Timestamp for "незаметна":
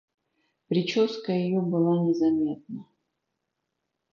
2.03-2.87